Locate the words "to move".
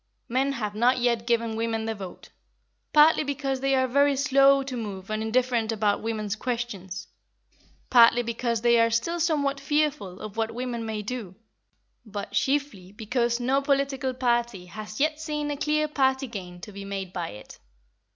4.63-5.11